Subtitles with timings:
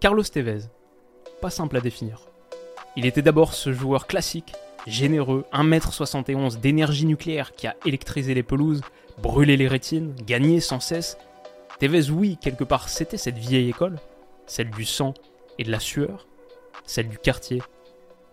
[0.00, 0.68] Carlos Tevez.
[1.40, 2.20] Pas simple à définir.
[2.96, 4.52] Il était d'abord ce joueur classique,
[4.86, 8.82] généreux, 1m71 d'énergie nucléaire qui a électrisé les pelouses,
[9.22, 11.16] brûlé les rétines, gagné sans cesse.
[11.80, 13.98] Tevez, oui, quelque part, c'était cette vieille école,
[14.46, 15.14] celle du sang
[15.58, 16.26] et de la sueur,
[16.84, 17.62] celle du quartier,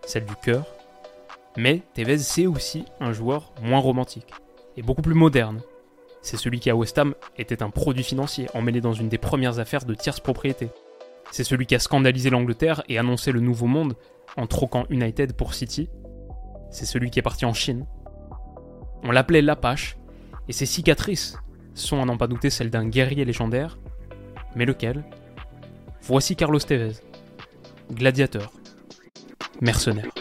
[0.04, 0.66] celle du cœur.
[1.56, 4.32] Mais Tevez, c'est aussi un joueur moins romantique
[4.76, 5.62] et beaucoup plus moderne.
[6.20, 9.58] C'est celui qui à West Ham était un produit financier emmêlé dans une des premières
[9.58, 10.68] affaires de tierce propriété.
[11.32, 13.96] C'est celui qui a scandalisé l'Angleterre et annoncé le nouveau monde
[14.36, 15.88] en troquant United pour City.
[16.70, 17.86] C'est celui qui est parti en Chine.
[19.02, 19.96] On l'appelait l'Apache,
[20.48, 21.38] et ses cicatrices
[21.72, 23.78] sont à n'en pas douter celles d'un guerrier légendaire.
[24.54, 25.04] Mais lequel?
[26.02, 27.00] Voici Carlos Tevez,
[27.90, 28.52] gladiateur,
[29.62, 30.12] mercenaire.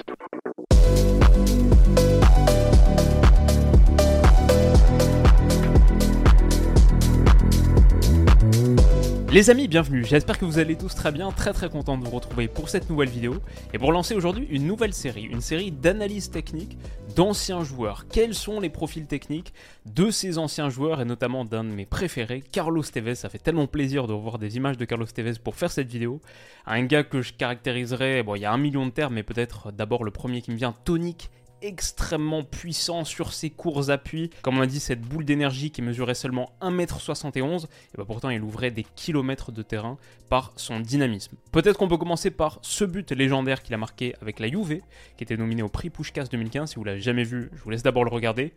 [9.32, 12.12] Les amis, bienvenue, j'espère que vous allez tous très bien, très très content de vous
[12.12, 13.36] retrouver pour cette nouvelle vidéo
[13.74, 16.78] et pour lancer aujourd'hui une nouvelle série, une série d'analyses techniques
[17.16, 18.08] d'anciens joueurs.
[18.12, 19.54] Quels sont les profils techniques
[19.86, 23.16] de ces anciens joueurs et notamment d'un de mes préférés, Carlos Tevez.
[23.16, 26.20] Ça fait tellement plaisir de revoir des images de Carlos Tevez pour faire cette vidéo.
[26.66, 29.72] Un gars que je caractériserais, bon il y a un million de termes mais peut-être
[29.72, 31.30] d'abord le premier qui me vient, tonique
[31.62, 34.30] extrêmement puissant sur ses courts appuis.
[34.42, 37.68] Comme on a dit, cette boule d'énergie qui mesurait seulement 1m71, et
[37.98, 39.98] bah pourtant il ouvrait des kilomètres de terrain
[40.30, 41.36] par son dynamisme.
[41.52, 44.82] Peut-être qu'on peut commencer par ce but légendaire qu'il a marqué avec la Juve,
[45.18, 46.70] qui était nominé au prix Pushkas 2015.
[46.70, 48.54] Si vous l'avez jamais vu, je vous laisse d'abord le regarder.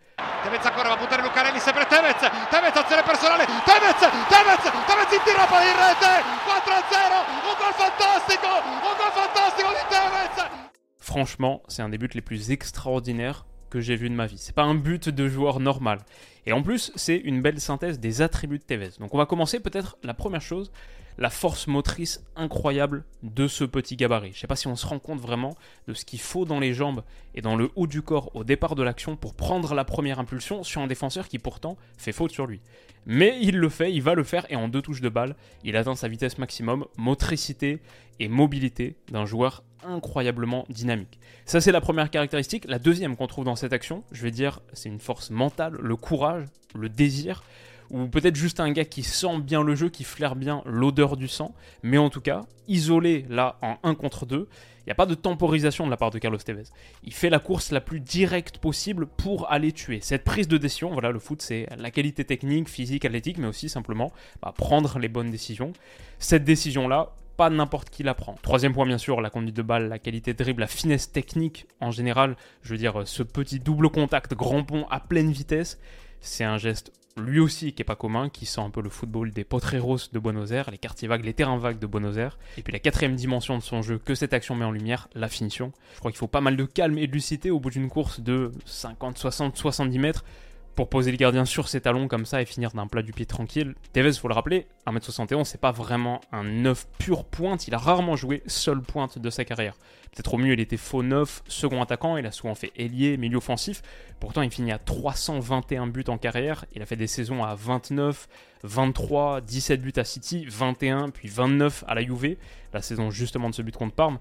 [11.14, 14.36] Franchement, c'est un des buts les plus extraordinaires que j'ai vu de ma vie.
[14.36, 16.00] C'est pas un but de joueur normal.
[16.44, 18.90] Et en plus, c'est une belle synthèse des attributs de Tevez.
[18.98, 20.72] Donc on va commencer peut-être la première chose,
[21.18, 24.32] la force motrice incroyable de ce petit gabarit.
[24.34, 26.74] Je sais pas si on se rend compte vraiment de ce qu'il faut dans les
[26.74, 27.02] jambes
[27.34, 30.62] et dans le haut du corps au départ de l'action pour prendre la première impulsion
[30.62, 32.60] sur un défenseur qui pourtant fait faute sur lui.
[33.06, 35.76] Mais il le fait, il va le faire et en deux touches de balle, il
[35.76, 37.80] atteint sa vitesse maximum, motricité
[38.18, 41.18] et mobilité d'un joueur incroyablement dynamique.
[41.44, 42.64] Ça c'est la première caractéristique.
[42.66, 45.96] La deuxième qu'on trouve dans cette action, je vais dire, c'est une force mentale, le
[45.96, 47.44] courage, le désir,
[47.90, 51.28] ou peut-être juste un gars qui sent bien le jeu, qui flaire bien l'odeur du
[51.28, 54.48] sang, mais en tout cas, isolé là en 1 contre 2,
[54.84, 56.64] il n'y a pas de temporisation de la part de Carlos Tevez.
[57.04, 60.00] Il fait la course la plus directe possible pour aller tuer.
[60.02, 63.70] Cette prise de décision, voilà, le foot c'est la qualité technique, physique, athlétique, mais aussi
[63.70, 64.12] simplement
[64.42, 65.72] bah, prendre les bonnes décisions.
[66.18, 68.34] Cette décision-là, pas n'importe qui la prend.
[68.42, 71.66] Troisième point, bien sûr, la conduite de balle, la qualité de dribble, la finesse technique
[71.80, 72.36] en général.
[72.62, 75.80] Je veux dire, ce petit double contact, grand pont à pleine vitesse,
[76.20, 79.30] c'est un geste lui aussi qui est pas commun, qui sent un peu le football
[79.30, 82.38] des potreros de Buenos Aires, les quartiers vagues, les terrains vagues de Buenos Aires.
[82.58, 85.28] Et puis la quatrième dimension de son jeu que cette action met en lumière, la
[85.28, 85.72] finition.
[85.94, 88.20] Je crois qu'il faut pas mal de calme et de lucidité au bout d'une course
[88.20, 90.24] de 50, 60, 70 mètres
[90.74, 93.26] pour poser le gardien sur ses talons comme ça et finir d'un plat du pied
[93.26, 93.74] tranquille.
[93.92, 98.16] Tevez, faut le rappeler, 1m71, c'est pas vraiment un 9 pur pointe, il a rarement
[98.16, 99.76] joué seule pointe de sa carrière.
[100.12, 103.38] Peut-être au mieux, il était faux 9, second attaquant, il a souvent fait ailier, milieu
[103.38, 103.82] offensif.
[104.20, 108.28] Pourtant, il finit à 321 buts en carrière, il a fait des saisons à 29,
[108.62, 112.36] 23, 17 buts à City, 21, puis 29 à la Juve,
[112.72, 114.18] la saison justement de ce but contre Parme.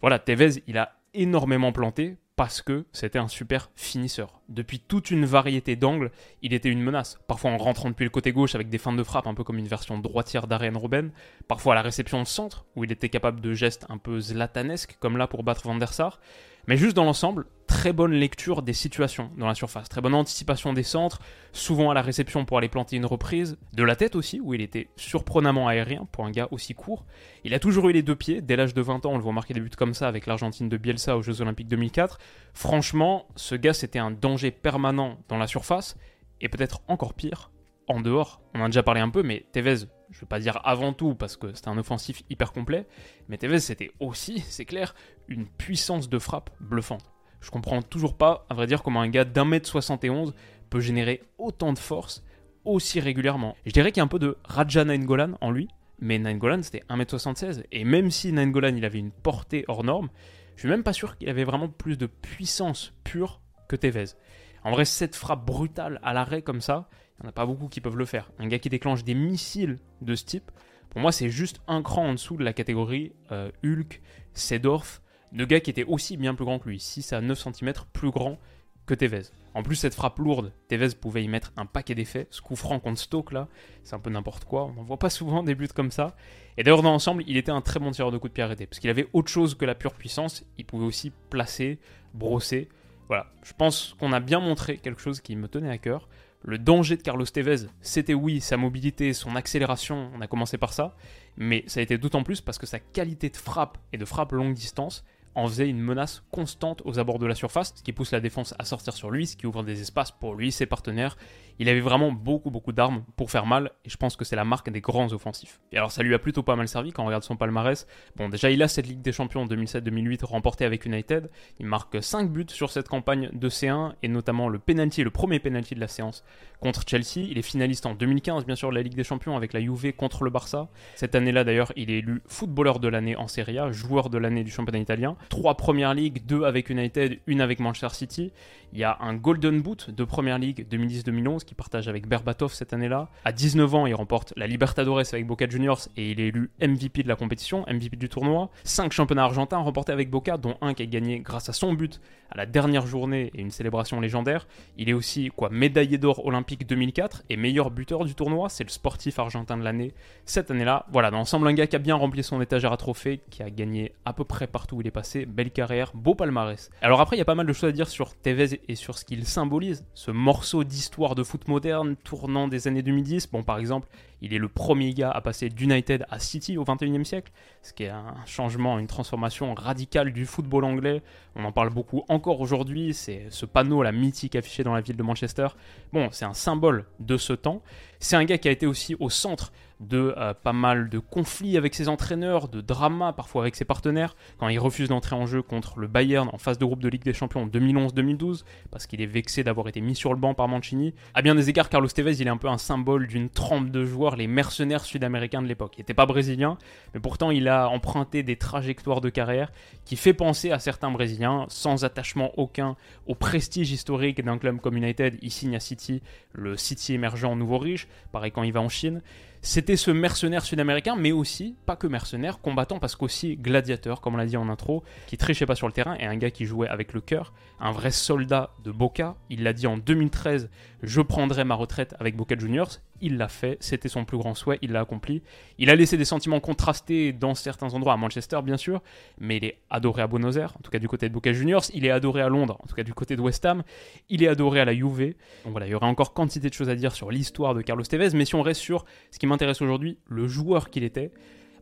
[0.00, 4.40] Voilà, Tevez, il a énormément planté parce que c'était un super finisseur.
[4.48, 6.10] Depuis toute une variété d'angles,
[6.42, 7.18] il était une menace.
[7.28, 9.58] Parfois en rentrant depuis le côté gauche avec des feintes de frappe, un peu comme
[9.58, 11.12] une version droitière d'Ariane Robben.
[11.46, 14.96] Parfois à la réception de centre, où il était capable de gestes un peu zlatanesques,
[14.98, 16.18] comme là pour battre Van der Sar.
[16.66, 20.72] Mais juste dans l'ensemble, très bonne lecture des situations dans la surface, très bonne anticipation
[20.72, 21.18] des centres,
[21.52, 24.60] souvent à la réception pour aller planter une reprise, de la tête aussi, où il
[24.60, 27.04] était surprenamment aérien pour un gars aussi court.
[27.42, 29.32] Il a toujours eu les deux pieds, dès l'âge de 20 ans, on le voit
[29.32, 32.18] marquer des buts comme ça avec l'Argentine de Bielsa aux Jeux Olympiques 2004.
[32.52, 35.96] Franchement, ce gars c'était un danger permanent dans la surface,
[36.40, 37.50] et peut-être encore pire,
[37.88, 38.40] en dehors.
[38.54, 39.84] On en a déjà parlé un peu, mais Tevez, je
[40.18, 42.86] ne veux pas dire avant tout parce que c'était un offensif hyper complet,
[43.28, 44.94] mais Tevez c'était aussi, c'est clair,
[45.26, 47.13] une puissance de frappe bluffante.
[47.44, 50.32] Je comprends toujours pas, à vrai dire, comment un gars d'un mètre 71
[50.70, 52.24] peut générer autant de force,
[52.64, 53.54] aussi régulièrement.
[53.66, 55.68] Je dirais qu'il y a un peu de Raja Nainggolan en lui,
[55.98, 60.08] mais Nainggolan c'était 1m76, et même si Nainggolan il avait une portée hors norme,
[60.56, 64.14] je suis même pas sûr qu'il avait vraiment plus de puissance pure que Tevez.
[64.62, 66.88] En vrai, cette frappe brutale à l'arrêt comme ça,
[67.18, 68.30] il n'y en a pas beaucoup qui peuvent le faire.
[68.38, 70.50] Un gars qui déclenche des missiles de ce type,
[70.88, 74.00] pour moi c'est juste un cran en dessous de la catégorie euh, Hulk,
[74.32, 75.02] Sedorf,
[75.34, 78.10] de gars qui étaient aussi bien plus grands que lui, 6 à 9 cm plus
[78.10, 78.38] grand
[78.86, 79.22] que Tevez.
[79.54, 82.26] En plus, cette frappe lourde, Tevez pouvait y mettre un paquet d'effets.
[82.30, 83.48] Ce coup franc contre Stoke, là,
[83.82, 84.64] c'est un peu n'importe quoi.
[84.64, 86.16] On n'en voit pas souvent des buts comme ça.
[86.56, 88.66] Et d'ailleurs, dans l'ensemble, il était un très bon tireur de coups de pied arrêté.
[88.66, 90.44] Parce qu'il avait autre chose que la pure puissance.
[90.58, 91.78] Il pouvait aussi placer,
[92.14, 92.68] brosser.
[93.08, 93.26] Voilà.
[93.42, 96.08] Je pense qu'on a bien montré quelque chose qui me tenait à cœur.
[96.42, 100.74] Le danger de Carlos Tevez, c'était oui, sa mobilité, son accélération, on a commencé par
[100.74, 100.94] ça,
[101.38, 104.32] mais ça a été d'autant plus parce que sa qualité de frappe et de frappe
[104.32, 108.12] longue distance en faisait une menace constante aux abords de la surface, ce qui pousse
[108.12, 111.16] la défense à sortir sur lui, ce qui ouvre des espaces pour lui, ses partenaires.
[111.60, 114.44] Il avait vraiment beaucoup beaucoup d'armes pour faire mal, et je pense que c'est la
[114.44, 115.60] marque des grands offensifs.
[115.70, 117.86] Et alors ça lui a plutôt pas mal servi quand on regarde son palmarès.
[118.16, 122.30] Bon déjà il a cette Ligue des Champions 2007-2008 remportée avec United, il marque 5
[122.30, 125.88] buts sur cette campagne de C1, et notamment le penalty, le premier penalty de la
[125.88, 126.24] séance
[126.60, 127.26] contre Chelsea.
[127.30, 129.92] Il est finaliste en 2015 bien sûr de la Ligue des Champions avec la Juve
[129.92, 130.68] contre le Barça.
[130.96, 134.42] Cette année-là d'ailleurs il est élu footballeur de l'année en Serie A, joueur de l'année
[134.42, 138.32] du championnat italien trois premières ligues, deux avec United, une avec Manchester City.
[138.72, 142.72] Il y a un Golden Boot de première ligue 2010-2011 qui partage avec Berbatov cette
[142.72, 143.08] année-là.
[143.24, 147.04] À 19 ans, il remporte la Libertadores avec Boca Juniors et il est élu MVP
[147.04, 148.50] de la compétition, MVP du tournoi.
[148.64, 152.00] Cinq championnats argentins remportés avec Boca, dont un qui a gagné grâce à son but
[152.30, 154.48] à la dernière journée et une célébration légendaire.
[154.76, 158.48] Il est aussi quoi médaillé d'or olympique 2004 et meilleur buteur du tournoi.
[158.48, 159.94] C'est le sportif argentin de l'année
[160.24, 160.86] cette année-là.
[160.90, 163.50] Voilà, dans l'ensemble, un gars qui a bien rempli son étagère à trophées, qui a
[163.50, 165.13] gagné à peu près partout où il est passé.
[165.24, 166.70] Belle carrière, beau palmarès.
[166.82, 168.98] Alors après, il y a pas mal de choses à dire sur Tevez et sur
[168.98, 169.84] ce qu'il symbolise.
[169.94, 173.30] Ce morceau d'histoire de foot moderne tournant des années 2010.
[173.30, 173.88] Bon, par exemple,
[174.20, 177.30] il est le premier gars à passer d'United à City au 21e siècle,
[177.62, 181.02] ce qui est un changement, une transformation radicale du football anglais.
[181.36, 184.96] On en parle beaucoup encore aujourd'hui, c'est ce panneau, la mythique affiché dans la ville
[184.96, 185.48] de Manchester.
[185.92, 187.62] Bon, c'est un symbole de ce temps.
[188.00, 189.52] C'est un gars qui a été aussi au centre
[189.88, 194.16] de euh, pas mal de conflits avec ses entraîneurs, de dramas parfois avec ses partenaires,
[194.38, 197.04] quand il refuse d'entrer en jeu contre le Bayern en phase de groupe de Ligue
[197.04, 200.48] des Champions en 2011-2012, parce qu'il est vexé d'avoir été mis sur le banc par
[200.48, 200.94] Mancini.
[201.14, 203.84] À bien des égards, Carlos Tevez, il est un peu un symbole d'une trempe de
[203.84, 205.74] joueurs, les mercenaires sud-américains de l'époque.
[205.76, 206.56] Il n'était pas brésilien,
[206.94, 209.52] mais pourtant il a emprunté des trajectoires de carrière
[209.84, 212.76] qui fait penser à certains Brésiliens, sans attachement aucun
[213.06, 215.18] au prestige historique d'un club comme United.
[215.20, 216.02] Il signe à City,
[216.32, 219.02] le City émergent nouveau riche, pareil quand il va en Chine.
[219.46, 224.16] C'était ce mercenaire sud-américain, mais aussi, pas que mercenaire, combattant parce qu'aussi gladiateur, comme on
[224.16, 226.66] l'a dit en intro, qui trichait pas sur le terrain, et un gars qui jouait
[226.66, 229.16] avec le cœur, un vrai soldat de Boca.
[229.28, 230.48] Il l'a dit en 2013,
[230.82, 232.78] je prendrai ma retraite avec Boca Juniors.
[233.04, 235.20] Il l'a fait, c'était son plus grand souhait, il l'a accompli.
[235.58, 238.80] Il a laissé des sentiments contrastés dans certains endroits, à Manchester bien sûr,
[239.18, 241.64] mais il est adoré à Buenos Aires, en tout cas du côté de Boca Juniors.
[241.74, 243.62] Il est adoré à Londres, en tout cas du côté de West Ham.
[244.08, 245.14] Il est adoré à la Juve.
[245.44, 247.84] Donc voilà, il y aurait encore quantité de choses à dire sur l'histoire de Carlos
[247.84, 251.10] Tevez, mais si on reste sur ce qui m'intéresse aujourd'hui, le joueur qu'il était,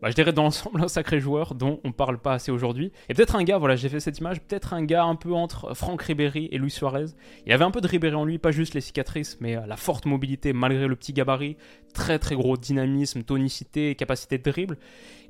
[0.02, 2.90] bah, je dirais dans l'ensemble un sacré joueur dont on parle pas assez aujourd'hui.
[3.08, 5.74] Et peut-être un gars, voilà, j'ai fait cette image, peut-être un gars un peu entre
[5.74, 7.06] Franck Ribéry et Luis Suarez.
[7.46, 9.76] Il avait un peu de Ribéry en lui, pas juste les cicatrices, mais euh, la
[9.76, 11.56] forte mobilité malgré le petit gabarit,
[11.92, 14.78] très très gros dynamisme, tonicité, capacité de dribble.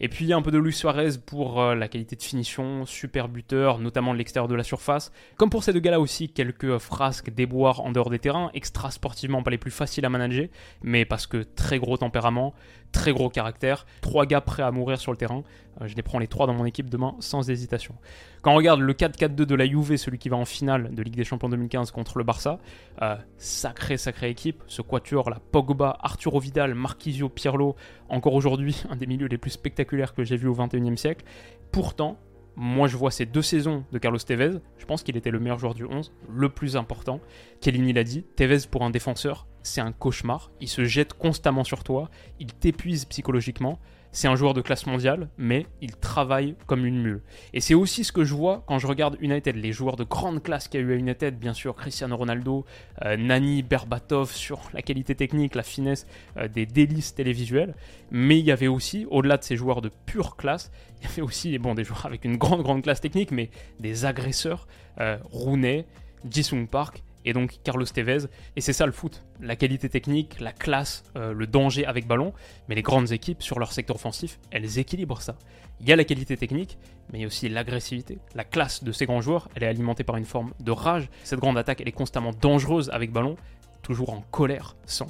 [0.00, 3.78] Et puis un peu de Luis Suarez pour euh, la qualité de finition, super buteur,
[3.78, 5.12] notamment de l'extérieur de la surface.
[5.36, 8.90] Comme pour ces deux gars-là aussi, quelques euh, frasques, déboires en dehors des terrains, extra
[8.90, 10.48] sportivement pas les plus faciles à manager,
[10.82, 12.52] mais parce que très gros tempérament,
[12.92, 15.42] très gros caractère, trois gars prêts à mourir sur le terrain.
[15.80, 17.94] Euh, je les prends les trois dans mon équipe demain sans hésitation.
[18.42, 21.16] Quand on regarde le 4-4-2 de la Juve, celui qui va en finale de Ligue
[21.16, 22.58] des Champions 2015 contre le Barça,
[23.00, 24.62] euh, sacré sacré équipe.
[24.66, 27.76] Ce quatuor, la Pogba, Arturo Vidal, Marquisio, Pirlo,
[28.08, 31.24] encore aujourd'hui un des milieux les plus spectaculaires que j'ai vu au 21e siècle.
[31.70, 32.18] Pourtant,
[32.56, 34.58] moi, je vois ces deux saisons de Carlos Tevez.
[34.76, 37.20] Je pense qu'il était le meilleur joueur du 11, le plus important.
[37.60, 40.50] Kellini l'a dit, Tevez pour un défenseur, c'est un cauchemar.
[40.60, 43.78] Il se jette constamment sur toi, il t'épuise psychologiquement.
[44.14, 47.22] C'est un joueur de classe mondiale, mais il travaille comme une mule.
[47.54, 50.42] Et c'est aussi ce que je vois quand je regarde United, les joueurs de grande
[50.42, 52.66] classe qu'il y a eu à United, bien sûr Cristiano Ronaldo,
[53.06, 57.74] euh, Nani, Berbatov, sur la qualité technique, la finesse euh, des délices télévisuels.
[58.10, 61.22] Mais il y avait aussi, au-delà de ces joueurs de pure classe, il y avait
[61.22, 63.48] aussi bon, des joueurs avec une grande, grande classe technique, mais
[63.80, 64.68] des agresseurs,
[65.00, 65.86] euh, Rooney,
[66.30, 68.26] Jisung Park et donc Carlos Tevez.
[68.56, 69.24] Et c'est ça le foot.
[69.40, 72.32] La qualité technique, la classe, euh, le danger avec ballon.
[72.68, 75.36] Mais les grandes équipes, sur leur secteur offensif, elles équilibrent ça.
[75.80, 76.78] Il y a la qualité technique,
[77.12, 78.18] mais il y a aussi l'agressivité.
[78.34, 81.08] La classe de ces grands joueurs, elle est alimentée par une forme de rage.
[81.24, 83.36] Cette grande attaque, elle est constamment dangereuse avec ballon,
[83.82, 85.08] toujours en colère, sans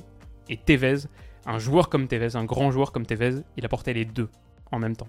[0.48, 1.08] Et Tevez,
[1.44, 4.30] un joueur comme Tevez, un grand joueur comme Tevez, il apportait les deux
[4.70, 5.08] en même temps.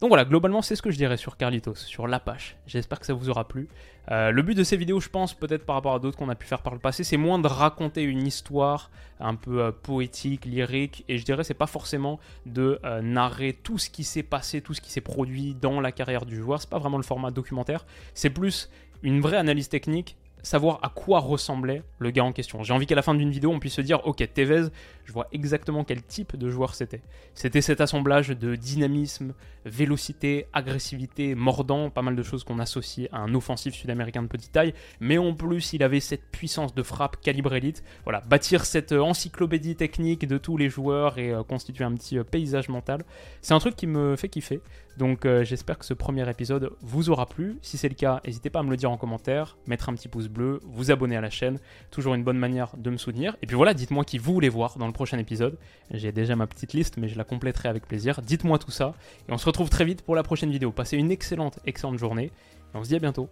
[0.00, 2.56] Donc voilà, globalement, c'est ce que je dirais sur Carlitos, sur l'Apache.
[2.66, 3.68] J'espère que ça vous aura plu.
[4.12, 6.36] Euh, le but de ces vidéos, je pense, peut-être par rapport à d'autres qu'on a
[6.36, 10.44] pu faire par le passé, c'est moins de raconter une histoire un peu euh, poétique,
[10.44, 14.60] lyrique, et je dirais c'est pas forcément de euh, narrer tout ce qui s'est passé,
[14.60, 16.60] tout ce qui s'est produit dans la carrière du joueur.
[16.60, 17.84] C'est pas vraiment le format documentaire.
[18.14, 18.70] C'est plus
[19.02, 22.62] une vraie analyse technique savoir à quoi ressemblait le gars en question.
[22.62, 24.68] J'ai envie qu'à la fin d'une vidéo, on puisse se dire, ok, Tevez,
[25.08, 27.00] je vois exactement quel type de joueur c'était.
[27.32, 29.32] C'était cet assemblage de dynamisme,
[29.64, 34.52] vélocité, agressivité, mordant, pas mal de choses qu'on associe à un offensif sud-américain de petite
[34.52, 37.82] taille, mais en plus, il avait cette puissance de frappe calibre élite.
[38.04, 42.24] Voilà, bâtir cette encyclopédie technique de tous les joueurs et euh, constituer un petit euh,
[42.24, 43.02] paysage mental,
[43.40, 44.60] c'est un truc qui me fait kiffer.
[44.98, 47.56] Donc euh, j'espère que ce premier épisode vous aura plu.
[47.62, 50.08] Si c'est le cas, n'hésitez pas à me le dire en commentaire, mettre un petit
[50.08, 51.60] pouce bleu, vous abonner à la chaîne,
[51.92, 53.36] toujours une bonne manière de me soutenir.
[53.40, 55.56] Et puis voilà, dites-moi qui vous voulez voir dans le prochain épisode.
[55.92, 58.20] J'ai déjà ma petite liste, mais je la compléterai avec plaisir.
[58.20, 58.94] Dites-moi tout ça.
[59.28, 60.72] Et on se retrouve très vite pour la prochaine vidéo.
[60.72, 62.32] Passez une excellente, excellente journée.
[62.74, 63.28] Et on se dit à bientôt.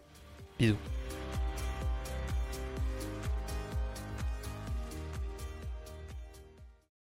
[0.60, 0.76] Bisous.